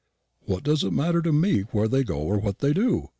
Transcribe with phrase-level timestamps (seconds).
[0.45, 3.09] "What does it matter to me where they go or what they do?"